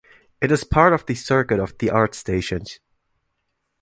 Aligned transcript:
It 0.41 0.51
is 0.51 0.63
part 0.63 0.93
of 0.93 1.05
the 1.05 1.13
circuit 1.13 1.59
of 1.59 1.77
the 1.77 1.91
art 1.91 2.15
stations. 2.15 2.79